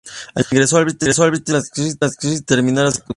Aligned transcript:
Ingresó 0.51 0.79
en 0.81 0.87
la 0.87 0.91
Abbey 1.25 1.41
Theatre 1.41 1.61
School 1.61 1.87
of 1.89 1.97
Acting 2.11 2.31
al 2.33 2.43
terminar 2.43 2.85
la 2.85 2.91
secundaria. 2.91 3.09